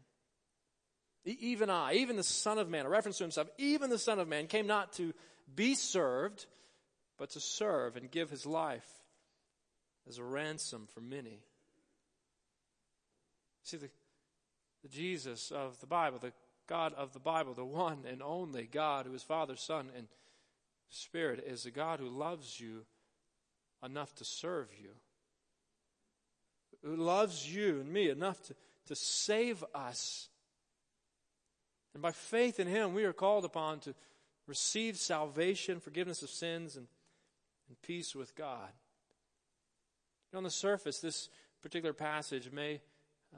even 1.40 1.70
I, 1.70 1.94
even 1.96 2.16
the 2.16 2.24
Son 2.24 2.58
of 2.58 2.70
Man, 2.70 2.86
a 2.86 2.90
reference 2.90 3.18
to 3.18 3.24
himself, 3.24 3.50
even 3.58 3.90
the 3.90 3.98
Son 3.98 4.20
of 4.20 4.28
Man 4.28 4.48
came 4.48 4.68
not 4.68 4.94
to 4.94 5.14
be 5.54 5.76
served, 5.76 6.46
but 7.18 7.32
to 7.32 7.40
serve 7.40 7.98
and 7.98 8.10
give 8.10 8.30
his 8.30 8.46
life 8.46 8.88
as 10.08 10.18
a 10.18 10.24
ransom 10.24 10.88
for 10.94 11.02
many. 11.02 11.40
See, 13.64 13.78
the, 13.78 13.90
the 14.82 14.90
Jesus 14.90 15.52
of 15.52 15.80
the 15.80 15.88
Bible, 15.88 16.20
the 16.20 16.34
God 16.68 16.94
of 16.94 17.14
the 17.14 17.20
Bible, 17.20 17.54
the 17.54 17.66
one 17.66 18.06
and 18.10 18.22
only 18.22 18.64
God 18.72 19.06
who 19.06 19.14
is 19.14 19.24
Father, 19.24 19.56
Son, 19.56 19.90
and 19.96 20.08
Spirit, 20.90 21.44
is 21.46 21.66
a 21.66 21.72
God 21.72 22.00
who 22.00 22.10
loves 22.10 22.60
you 22.60 22.86
enough 23.84 24.14
to 24.16 24.26
serve 24.26 24.70
you, 24.82 24.90
who 26.84 26.96
loves 26.96 27.54
you 27.54 27.82
and 27.82 27.92
me 27.92 28.10
enough 28.10 28.42
to, 28.44 28.56
to 28.88 28.96
save 28.96 29.64
us 29.76 30.30
and 31.94 32.02
by 32.02 32.12
faith 32.12 32.60
in 32.60 32.68
Him, 32.68 32.94
we 32.94 33.04
are 33.04 33.14
called 33.14 33.46
upon 33.46 33.80
to 33.82 33.96
receive 34.48 34.98
salvation, 34.98 35.80
forgiveness 35.80 36.24
of 36.24 36.30
sins, 36.30 36.76
and, 36.76 36.88
and 37.68 37.82
peace 37.82 38.16
with 38.16 38.36
God. 38.36 38.70
on 40.34 40.44
the 40.44 40.50
surface, 40.50 41.00
this 41.00 41.30
particular 41.62 41.94
passage 41.94 42.52
may, 42.52 42.82
uh, 43.34 43.38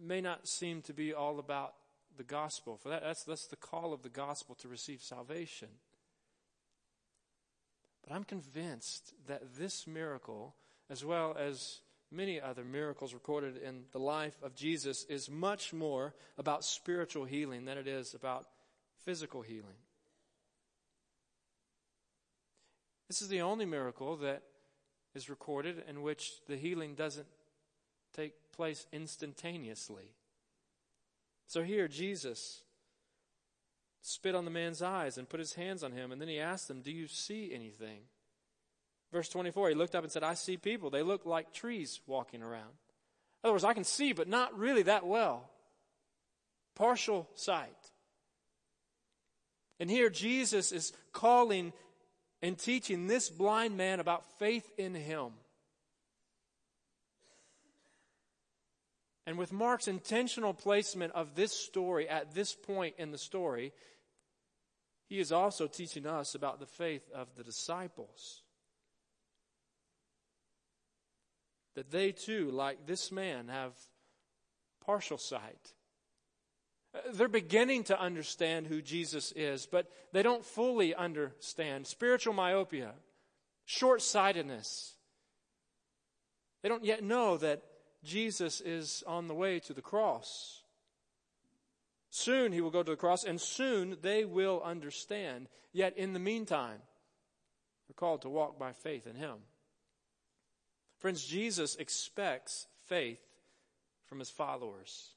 may 0.00 0.20
not 0.20 0.46
seem 0.46 0.82
to 0.82 0.92
be 0.92 1.12
all 1.12 1.38
about 1.38 1.74
the 2.16 2.24
gospel. 2.24 2.76
For 2.76 2.88
that, 2.88 3.02
that's, 3.02 3.24
that's 3.24 3.46
the 3.46 3.56
call 3.56 3.92
of 3.92 4.02
the 4.02 4.08
gospel 4.08 4.54
to 4.56 4.68
receive 4.68 5.02
salvation. 5.02 5.68
But 8.06 8.14
I'm 8.14 8.24
convinced 8.24 9.14
that 9.26 9.56
this 9.58 9.86
miracle, 9.86 10.54
as 10.90 11.04
well 11.04 11.36
as 11.38 11.80
many 12.14 12.40
other 12.40 12.64
miracles 12.64 13.12
recorded 13.12 13.56
in 13.56 13.84
the 13.92 13.98
life 13.98 14.36
of 14.42 14.54
Jesus 14.54 15.04
is 15.04 15.30
much 15.30 15.72
more 15.72 16.14
about 16.38 16.64
spiritual 16.64 17.24
healing 17.24 17.64
than 17.64 17.76
it 17.76 17.86
is 17.86 18.14
about 18.14 18.46
physical 19.04 19.42
healing. 19.42 19.76
This 23.08 23.20
is 23.20 23.28
the 23.28 23.42
only 23.42 23.66
miracle 23.66 24.16
that 24.18 24.42
is 25.14 25.28
recorded 25.28 25.82
in 25.88 26.02
which 26.02 26.32
the 26.46 26.56
healing 26.56 26.94
doesn't 26.94 27.26
take 28.14 28.32
place 28.52 28.86
instantaneously. 28.92 30.14
So 31.46 31.62
here, 31.62 31.88
Jesus 31.88 32.62
spit 34.00 34.34
on 34.34 34.44
the 34.44 34.50
man's 34.50 34.82
eyes 34.82 35.18
and 35.18 35.28
put 35.28 35.40
his 35.40 35.54
hands 35.54 35.82
on 35.82 35.92
him, 35.92 36.12
and 36.12 36.20
then 36.20 36.28
he 36.28 36.38
asked 36.38 36.68
them, 36.68 36.80
Do 36.80 36.90
you 36.90 37.06
see 37.06 37.52
anything? 37.54 38.00
Verse 39.14 39.28
24, 39.28 39.68
he 39.68 39.74
looked 39.76 39.94
up 39.94 40.02
and 40.02 40.12
said, 40.12 40.24
I 40.24 40.34
see 40.34 40.56
people. 40.56 40.90
They 40.90 41.04
look 41.04 41.24
like 41.24 41.52
trees 41.52 42.00
walking 42.08 42.42
around. 42.42 42.72
In 43.44 43.44
other 43.44 43.52
words, 43.52 43.62
I 43.62 43.72
can 43.72 43.84
see, 43.84 44.12
but 44.12 44.26
not 44.26 44.58
really 44.58 44.82
that 44.82 45.06
well. 45.06 45.48
Partial 46.74 47.28
sight. 47.36 47.68
And 49.78 49.88
here 49.88 50.10
Jesus 50.10 50.72
is 50.72 50.92
calling 51.12 51.72
and 52.42 52.58
teaching 52.58 53.06
this 53.06 53.30
blind 53.30 53.76
man 53.76 54.00
about 54.00 54.24
faith 54.40 54.68
in 54.78 54.96
him. 54.96 55.28
And 59.28 59.38
with 59.38 59.52
Mark's 59.52 59.86
intentional 59.86 60.54
placement 60.54 61.12
of 61.12 61.36
this 61.36 61.52
story 61.52 62.08
at 62.08 62.34
this 62.34 62.52
point 62.52 62.96
in 62.98 63.12
the 63.12 63.18
story, 63.18 63.72
he 65.08 65.20
is 65.20 65.30
also 65.30 65.68
teaching 65.68 66.04
us 66.04 66.34
about 66.34 66.58
the 66.58 66.66
faith 66.66 67.08
of 67.14 67.28
the 67.36 67.44
disciples. 67.44 68.40
That 71.74 71.90
they 71.90 72.12
too, 72.12 72.50
like 72.50 72.86
this 72.86 73.10
man, 73.10 73.48
have 73.48 73.72
partial 74.84 75.18
sight. 75.18 75.72
Uh, 76.94 76.98
they're 77.12 77.28
beginning 77.28 77.84
to 77.84 78.00
understand 78.00 78.66
who 78.66 78.80
Jesus 78.80 79.32
is, 79.32 79.66
but 79.66 79.90
they 80.12 80.22
don't 80.22 80.44
fully 80.44 80.94
understand. 80.94 81.86
Spiritual 81.86 82.34
myopia, 82.34 82.92
short 83.64 84.02
sightedness. 84.02 84.94
They 86.62 86.68
don't 86.68 86.84
yet 86.84 87.02
know 87.02 87.36
that 87.38 87.62
Jesus 88.04 88.60
is 88.60 89.02
on 89.06 89.28
the 89.28 89.34
way 89.34 89.58
to 89.60 89.72
the 89.72 89.82
cross. 89.82 90.62
Soon 92.10 92.52
he 92.52 92.60
will 92.60 92.70
go 92.70 92.82
to 92.82 92.92
the 92.92 92.96
cross, 92.96 93.24
and 93.24 93.40
soon 93.40 93.96
they 94.02 94.24
will 94.24 94.62
understand. 94.64 95.48
Yet 95.72 95.96
in 95.96 96.12
the 96.12 96.20
meantime, 96.20 96.78
they're 97.88 97.94
called 97.94 98.22
to 98.22 98.28
walk 98.28 98.58
by 98.58 98.72
faith 98.72 99.06
in 99.06 99.16
him. 99.16 99.38
Friends, 101.04 101.22
Jesus 101.22 101.76
expects 101.76 102.66
faith 102.86 103.20
from 104.06 104.20
his 104.20 104.30
followers. 104.30 105.10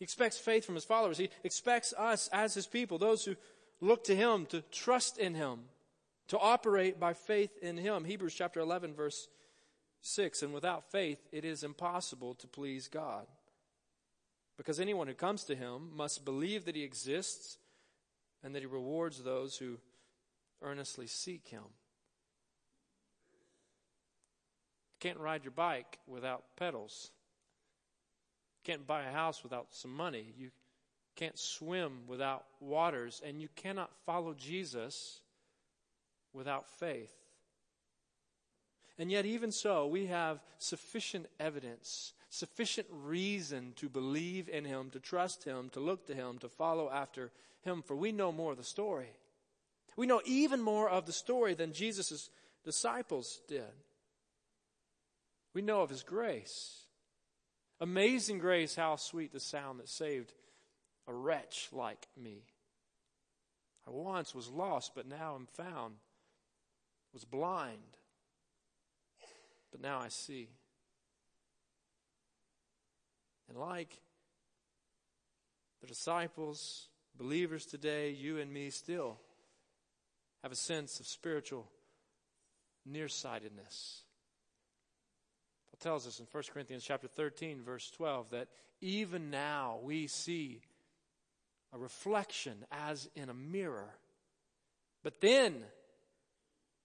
He 0.00 0.04
expects 0.04 0.36
faith 0.36 0.64
from 0.64 0.74
his 0.74 0.84
followers. 0.84 1.16
He 1.16 1.30
expects 1.44 1.94
us 1.96 2.28
as 2.32 2.54
his 2.54 2.66
people, 2.66 2.98
those 2.98 3.24
who 3.24 3.36
look 3.80 4.02
to 4.02 4.16
him, 4.16 4.46
to 4.46 4.62
trust 4.72 5.16
in 5.16 5.36
him, 5.36 5.60
to 6.26 6.40
operate 6.40 6.98
by 6.98 7.12
faith 7.12 7.56
in 7.62 7.76
him. 7.76 8.02
Hebrews 8.04 8.34
chapter 8.34 8.58
11, 8.58 8.94
verse 8.94 9.28
6 10.00 10.42
And 10.42 10.52
without 10.52 10.90
faith, 10.90 11.20
it 11.30 11.44
is 11.44 11.62
impossible 11.62 12.34
to 12.34 12.48
please 12.48 12.88
God. 12.88 13.28
Because 14.56 14.80
anyone 14.80 15.06
who 15.06 15.14
comes 15.14 15.44
to 15.44 15.54
him 15.54 15.90
must 15.94 16.24
believe 16.24 16.64
that 16.64 16.74
he 16.74 16.82
exists 16.82 17.58
and 18.42 18.56
that 18.56 18.62
he 18.62 18.66
rewards 18.66 19.22
those 19.22 19.56
who 19.56 19.78
earnestly 20.62 21.06
seek 21.06 21.46
him. 21.46 21.62
You 24.93 24.93
can't 25.04 25.18
ride 25.18 25.44
your 25.44 25.52
bike 25.52 25.98
without 26.06 26.44
pedals. 26.56 27.10
Can't 28.64 28.86
buy 28.86 29.02
a 29.02 29.12
house 29.12 29.42
without 29.42 29.66
some 29.68 29.94
money. 29.94 30.32
You 30.38 30.48
can't 31.14 31.38
swim 31.38 32.06
without 32.06 32.46
waters. 32.58 33.20
And 33.22 33.42
you 33.42 33.48
cannot 33.54 33.90
follow 34.06 34.32
Jesus 34.32 35.20
without 36.32 36.70
faith. 36.78 37.12
And 38.98 39.10
yet, 39.10 39.26
even 39.26 39.52
so, 39.52 39.86
we 39.86 40.06
have 40.06 40.40
sufficient 40.58 41.26
evidence, 41.38 42.14
sufficient 42.30 42.86
reason 42.90 43.74
to 43.76 43.90
believe 43.90 44.48
in 44.48 44.64
Him, 44.64 44.88
to 44.92 45.00
trust 45.00 45.44
Him, 45.44 45.68
to 45.74 45.80
look 45.80 46.06
to 46.06 46.14
Him, 46.14 46.38
to 46.38 46.48
follow 46.48 46.88
after 46.90 47.30
Him, 47.60 47.82
for 47.82 47.94
we 47.94 48.10
know 48.10 48.32
more 48.32 48.52
of 48.52 48.58
the 48.58 48.64
story. 48.64 49.10
We 49.96 50.06
know 50.06 50.22
even 50.24 50.62
more 50.62 50.88
of 50.88 51.04
the 51.04 51.12
story 51.12 51.52
than 51.52 51.74
Jesus' 51.74 52.30
disciples 52.64 53.42
did. 53.46 53.64
We 55.54 55.62
know 55.62 55.82
of 55.82 55.90
His 55.90 56.02
grace. 56.02 56.82
Amazing 57.80 58.38
grace, 58.38 58.76
how 58.76 58.96
sweet 58.96 59.32
the 59.32 59.40
sound 59.40 59.80
that 59.80 59.88
saved 59.88 60.32
a 61.06 61.14
wretch 61.14 61.68
like 61.72 62.06
me. 62.20 62.42
I 63.86 63.90
once 63.90 64.34
was 64.34 64.48
lost, 64.48 64.92
but 64.94 65.06
now 65.06 65.34
am 65.34 65.46
found, 65.46 65.94
was 67.12 67.24
blind 67.24 67.98
but 69.74 69.82
now 69.82 69.98
I 69.98 70.06
see. 70.06 70.46
And 73.48 73.58
like 73.58 73.98
the 75.80 75.88
disciples, 75.88 76.86
believers 77.18 77.66
today, 77.66 78.10
you 78.10 78.38
and 78.38 78.52
me 78.52 78.70
still 78.70 79.18
have 80.44 80.52
a 80.52 80.56
sense 80.56 81.00
of 81.00 81.08
spiritual 81.08 81.68
nearsightedness. 82.86 84.03
Tells 85.80 86.06
us 86.06 86.20
in 86.20 86.26
1 86.30 86.42
Corinthians 86.52 86.84
chapter 86.84 87.08
13 87.08 87.62
verse 87.62 87.90
12 87.90 88.30
that 88.30 88.48
even 88.80 89.30
now 89.30 89.78
we 89.82 90.06
see 90.06 90.60
a 91.72 91.78
reflection 91.78 92.64
as 92.70 93.08
in 93.14 93.28
a 93.28 93.34
mirror. 93.34 93.90
But 95.02 95.20
then 95.20 95.64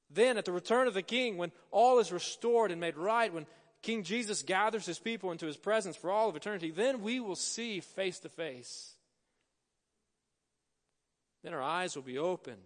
then 0.09 0.37
at 0.37 0.45
the 0.45 0.51
return 0.51 0.87
of 0.87 0.93
the 0.93 1.03
king, 1.03 1.37
when 1.37 1.51
all 1.71 1.99
is 1.99 2.11
restored 2.11 2.71
and 2.71 2.81
made 2.81 2.97
right, 2.97 3.31
when 3.31 3.45
King 3.81 4.03
Jesus 4.03 4.43
gathers 4.43 4.85
his 4.85 4.99
people 4.99 5.31
into 5.31 5.45
his 5.45 5.57
presence 5.57 5.95
for 5.95 6.09
all 6.09 6.29
of 6.29 6.35
eternity, 6.35 6.71
then 6.71 7.01
we 7.01 7.19
will 7.19 7.35
see 7.35 7.79
face 7.79 8.19
to 8.19 8.29
face. 8.29 8.93
Then 11.43 11.53
our 11.53 11.61
eyes 11.61 11.95
will 11.95 12.03
be 12.03 12.17
opened 12.17 12.57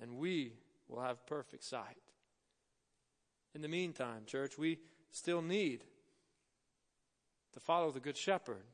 and 0.00 0.18
we 0.18 0.52
will 0.88 1.00
have 1.00 1.26
perfect 1.26 1.64
sight. 1.64 1.96
In 3.54 3.62
the 3.62 3.68
meantime, 3.68 4.22
church, 4.26 4.58
we 4.58 4.78
still 5.10 5.42
need 5.42 5.84
to 7.52 7.60
follow 7.60 7.90
the 7.90 8.00
Good 8.00 8.16
Shepherd. 8.16 8.64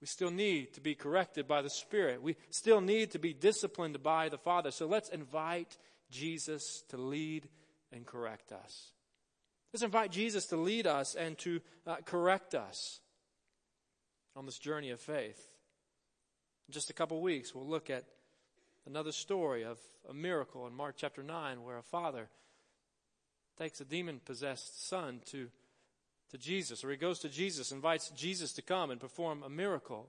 We 0.00 0.06
still 0.06 0.30
need 0.30 0.74
to 0.74 0.82
be 0.82 0.94
corrected 0.94 1.48
by 1.48 1.62
the 1.62 1.70
Spirit. 1.70 2.22
We 2.22 2.36
still 2.50 2.82
need 2.82 3.12
to 3.12 3.18
be 3.18 3.32
disciplined 3.32 4.02
by 4.02 4.28
the 4.28 4.36
Father. 4.36 4.70
So 4.70 4.86
let's 4.86 5.08
invite 5.08 5.78
Jesus 6.10 6.82
to 6.90 6.98
lead 6.98 7.48
and 7.90 8.04
correct 8.04 8.52
us. 8.52 8.92
Let's 9.72 9.82
invite 9.82 10.12
Jesus 10.12 10.46
to 10.46 10.56
lead 10.56 10.86
us 10.86 11.14
and 11.14 11.38
to 11.38 11.60
uh, 11.86 11.96
correct 12.04 12.54
us 12.54 13.00
on 14.36 14.44
this 14.46 14.58
journey 14.58 14.90
of 14.90 15.00
faith. 15.00 15.40
In 16.68 16.72
just 16.72 16.90
a 16.90 16.94
couple 16.94 17.20
weeks, 17.20 17.54
we'll 17.54 17.66
look 17.66 17.88
at 17.88 18.04
another 18.86 19.12
story 19.12 19.64
of 19.64 19.78
a 20.08 20.14
miracle 20.14 20.66
in 20.66 20.74
Mark 20.74 20.96
chapter 20.98 21.22
9 21.22 21.62
where 21.62 21.78
a 21.78 21.82
father 21.82 22.28
takes 23.58 23.80
a 23.80 23.84
demon 23.84 24.20
possessed 24.24 24.88
son 24.88 25.20
to 25.26 25.48
to 26.34 26.38
Jesus, 26.38 26.82
or 26.82 26.90
he 26.90 26.96
goes 26.96 27.20
to 27.20 27.28
Jesus, 27.28 27.70
invites 27.70 28.10
Jesus 28.10 28.52
to 28.54 28.62
come 28.62 28.90
and 28.90 29.00
perform 29.00 29.44
a 29.44 29.48
miracle. 29.48 30.08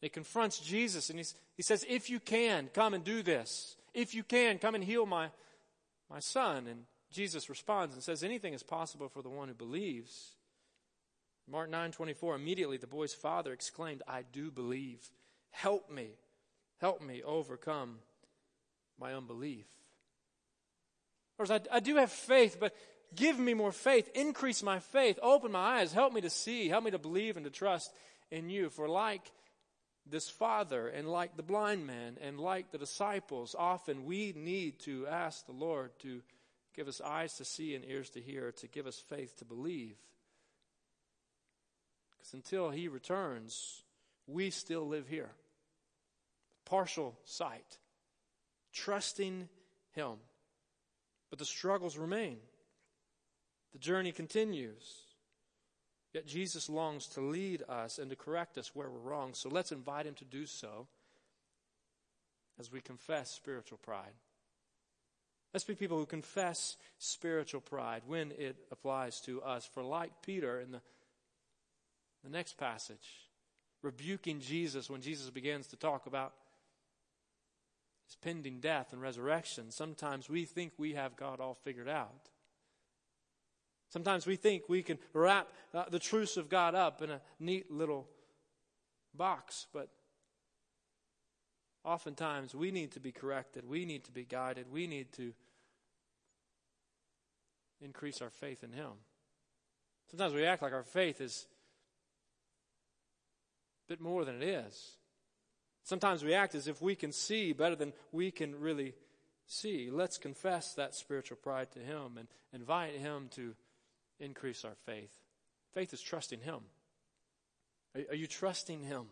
He 0.00 0.08
confronts 0.08 0.58
Jesus 0.58 1.10
and 1.10 1.18
he 1.18 1.62
says, 1.62 1.84
If 1.86 2.08
you 2.08 2.18
can, 2.18 2.70
come 2.72 2.94
and 2.94 3.04
do 3.04 3.22
this. 3.22 3.76
If 3.92 4.14
you 4.14 4.22
can, 4.22 4.58
come 4.58 4.74
and 4.74 4.82
heal 4.82 5.04
my, 5.04 5.28
my 6.08 6.20
son. 6.20 6.66
And 6.66 6.84
Jesus 7.10 7.50
responds 7.50 7.94
and 7.94 8.02
says, 8.02 8.22
Anything 8.22 8.54
is 8.54 8.62
possible 8.62 9.10
for 9.10 9.20
the 9.20 9.28
one 9.28 9.48
who 9.48 9.54
believes. 9.54 10.36
Mark 11.46 11.68
9 11.68 11.92
24, 11.92 12.34
immediately 12.34 12.78
the 12.78 12.86
boy's 12.86 13.14
father 13.14 13.52
exclaimed, 13.52 14.02
I 14.08 14.22
do 14.32 14.50
believe. 14.50 15.10
Help 15.50 15.90
me. 15.90 16.10
Help 16.78 17.02
me 17.02 17.22
overcome 17.22 17.98
my 18.98 19.12
unbelief. 19.12 19.66
Course, 21.38 21.50
I, 21.50 21.60
I 21.72 21.80
do 21.80 21.96
have 21.96 22.12
faith, 22.12 22.58
but 22.60 22.74
Give 23.14 23.38
me 23.38 23.54
more 23.54 23.72
faith. 23.72 24.10
Increase 24.14 24.62
my 24.62 24.80
faith. 24.80 25.18
Open 25.22 25.52
my 25.52 25.80
eyes. 25.80 25.92
Help 25.92 26.12
me 26.12 26.20
to 26.20 26.30
see. 26.30 26.68
Help 26.68 26.84
me 26.84 26.90
to 26.90 26.98
believe 26.98 27.36
and 27.36 27.44
to 27.44 27.50
trust 27.50 27.92
in 28.30 28.50
you. 28.50 28.68
For 28.68 28.88
like 28.88 29.32
this 30.06 30.28
father 30.28 30.88
and 30.88 31.08
like 31.08 31.36
the 31.36 31.42
blind 31.42 31.86
man 31.86 32.18
and 32.20 32.38
like 32.38 32.70
the 32.70 32.78
disciples, 32.78 33.56
often 33.58 34.04
we 34.04 34.34
need 34.36 34.80
to 34.80 35.06
ask 35.06 35.46
the 35.46 35.52
Lord 35.52 35.90
to 36.00 36.20
give 36.74 36.86
us 36.86 37.00
eyes 37.00 37.34
to 37.34 37.44
see 37.44 37.74
and 37.74 37.84
ears 37.84 38.10
to 38.10 38.20
hear, 38.20 38.52
to 38.52 38.68
give 38.68 38.86
us 38.86 38.98
faith 38.98 39.36
to 39.38 39.44
believe. 39.44 39.96
Because 42.10 42.34
until 42.34 42.70
he 42.70 42.88
returns, 42.88 43.82
we 44.26 44.50
still 44.50 44.86
live 44.86 45.08
here. 45.08 45.30
Partial 46.66 47.18
sight, 47.24 47.78
trusting 48.74 49.48
him. 49.92 50.18
But 51.30 51.38
the 51.38 51.44
struggles 51.44 51.96
remain. 51.96 52.38
The 53.72 53.78
journey 53.78 54.12
continues. 54.12 55.02
Yet 56.14 56.26
Jesus 56.26 56.70
longs 56.70 57.06
to 57.08 57.20
lead 57.20 57.62
us 57.68 57.98
and 57.98 58.10
to 58.10 58.16
correct 58.16 58.56
us 58.56 58.74
where 58.74 58.88
we're 58.88 58.98
wrong. 58.98 59.34
So 59.34 59.48
let's 59.48 59.72
invite 59.72 60.06
him 60.06 60.14
to 60.14 60.24
do 60.24 60.46
so 60.46 60.86
as 62.58 62.72
we 62.72 62.80
confess 62.80 63.30
spiritual 63.30 63.78
pride. 63.78 64.14
Let's 65.52 65.64
be 65.64 65.74
people 65.74 65.98
who 65.98 66.06
confess 66.06 66.76
spiritual 66.98 67.60
pride 67.60 68.02
when 68.06 68.32
it 68.32 68.56
applies 68.70 69.20
to 69.22 69.42
us. 69.42 69.66
For 69.66 69.82
like 69.82 70.12
Peter 70.22 70.60
in 70.60 70.72
the, 70.72 70.80
the 72.24 72.30
next 72.30 72.58
passage, 72.58 73.28
rebuking 73.82 74.40
Jesus 74.40 74.90
when 74.90 75.00
Jesus 75.00 75.30
begins 75.30 75.68
to 75.68 75.76
talk 75.76 76.06
about 76.06 76.32
his 78.08 78.16
pending 78.16 78.58
death 78.58 78.94
and 78.94 79.02
resurrection, 79.02 79.70
sometimes 79.70 80.30
we 80.30 80.46
think 80.46 80.72
we 80.78 80.94
have 80.94 81.14
God 81.14 81.40
all 81.40 81.52
figured 81.52 81.88
out. 81.88 82.30
Sometimes 83.90 84.26
we 84.26 84.36
think 84.36 84.62
we 84.66 84.82
can 84.82 84.98
wrap 85.12 85.48
uh, 85.74 85.84
the 85.90 85.98
truths 85.98 86.38
of 86.38 86.48
God 86.48 86.74
up 86.74 87.02
in 87.02 87.10
a 87.10 87.20
neat 87.38 87.70
little 87.70 88.08
box, 89.14 89.66
but 89.74 89.90
oftentimes 91.84 92.54
we 92.54 92.70
need 92.70 92.92
to 92.92 93.00
be 93.00 93.12
corrected. 93.12 93.68
We 93.68 93.84
need 93.84 94.04
to 94.04 94.12
be 94.12 94.24
guided. 94.24 94.72
We 94.72 94.86
need 94.86 95.12
to 95.12 95.34
increase 97.82 98.22
our 98.22 98.30
faith 98.30 98.64
in 98.64 98.72
Him. 98.72 98.92
Sometimes 100.10 100.32
we 100.32 100.46
act 100.46 100.62
like 100.62 100.72
our 100.72 100.82
faith 100.82 101.20
is 101.20 101.46
a 103.86 103.92
bit 103.92 104.00
more 104.00 104.24
than 104.24 104.42
it 104.42 104.48
is. 104.48 104.96
Sometimes 105.88 106.22
we 106.22 106.34
act 106.34 106.54
as 106.54 106.68
if 106.68 106.82
we 106.82 106.94
can 106.94 107.12
see 107.12 107.54
better 107.54 107.74
than 107.74 107.94
we 108.12 108.30
can 108.30 108.60
really 108.60 108.92
see. 109.46 109.88
Let's 109.90 110.18
confess 110.18 110.74
that 110.74 110.94
spiritual 110.94 111.38
pride 111.38 111.72
to 111.72 111.78
Him 111.78 112.18
and 112.18 112.28
invite 112.52 112.96
Him 112.96 113.30
to 113.36 113.54
increase 114.20 114.66
our 114.66 114.74
faith. 114.84 115.08
Faith 115.72 115.94
is 115.94 116.02
trusting 116.02 116.40
Him. 116.40 116.60
Are, 117.94 118.02
are 118.10 118.14
you 118.14 118.26
trusting 118.26 118.82
Him? 118.82 119.06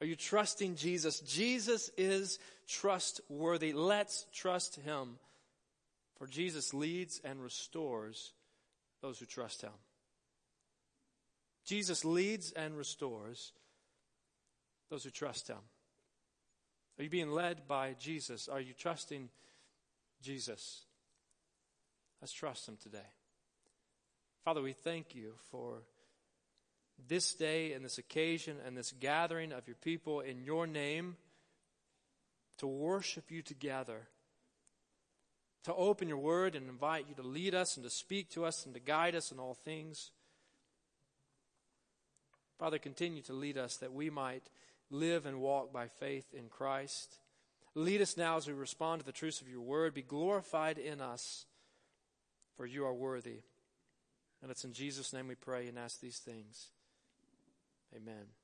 Are 0.00 0.06
you 0.06 0.14
trusting 0.14 0.76
Jesus? 0.76 1.18
Jesus 1.18 1.90
is 1.98 2.38
trustworthy. 2.68 3.72
Let's 3.72 4.26
trust 4.32 4.76
Him. 4.76 5.18
For 6.20 6.28
Jesus 6.28 6.72
leads 6.72 7.20
and 7.24 7.42
restores 7.42 8.32
those 9.02 9.18
who 9.18 9.26
trust 9.26 9.62
Him. 9.62 9.72
Jesus 11.64 12.04
leads 12.04 12.52
and 12.52 12.76
restores 12.76 13.50
those 14.90 15.04
who 15.04 15.10
trust 15.10 15.48
Him. 15.48 15.58
Are 16.98 17.02
you 17.02 17.10
being 17.10 17.30
led 17.30 17.66
by 17.66 17.94
Jesus? 17.98 18.48
Are 18.48 18.60
you 18.60 18.72
trusting 18.72 19.28
Jesus? 20.22 20.82
Let's 22.20 22.32
trust 22.32 22.68
Him 22.68 22.76
today. 22.82 23.10
Father, 24.44 24.62
we 24.62 24.72
thank 24.72 25.14
you 25.14 25.32
for 25.50 25.78
this 27.08 27.34
day 27.34 27.72
and 27.72 27.84
this 27.84 27.98
occasion 27.98 28.56
and 28.64 28.76
this 28.76 28.92
gathering 28.92 29.52
of 29.52 29.66
your 29.66 29.76
people 29.76 30.20
in 30.20 30.44
your 30.44 30.66
name 30.66 31.16
to 32.58 32.66
worship 32.66 33.30
you 33.30 33.42
together, 33.42 34.06
to 35.64 35.74
open 35.74 36.08
your 36.08 36.18
word 36.18 36.54
and 36.54 36.68
invite 36.68 37.06
you 37.08 37.14
to 37.16 37.22
lead 37.22 37.54
us 37.54 37.76
and 37.76 37.84
to 37.84 37.90
speak 37.90 38.30
to 38.30 38.44
us 38.44 38.64
and 38.64 38.74
to 38.74 38.80
guide 38.80 39.14
us 39.14 39.32
in 39.32 39.38
all 39.38 39.54
things. 39.54 40.10
Father, 42.58 42.78
continue 42.78 43.22
to 43.22 43.32
lead 43.32 43.58
us 43.58 43.78
that 43.78 43.92
we 43.92 44.10
might 44.10 44.48
live 44.94 45.26
and 45.26 45.40
walk 45.40 45.72
by 45.72 45.88
faith 45.88 46.32
in 46.32 46.48
Christ. 46.48 47.18
Lead 47.74 48.00
us 48.00 48.16
now 48.16 48.36
as 48.36 48.46
we 48.46 48.52
respond 48.52 49.00
to 49.00 49.06
the 49.06 49.12
truths 49.12 49.40
of 49.40 49.48
your 49.48 49.60
word. 49.60 49.94
Be 49.94 50.02
glorified 50.02 50.78
in 50.78 51.00
us, 51.00 51.46
for 52.56 52.64
you 52.64 52.84
are 52.86 52.94
worthy. 52.94 53.40
And 54.42 54.50
it's 54.50 54.64
in 54.64 54.72
Jesus' 54.72 55.12
name 55.12 55.26
we 55.26 55.34
pray 55.34 55.68
and 55.68 55.78
ask 55.78 56.00
these 56.00 56.18
things. 56.18 56.68
Amen. 57.94 58.43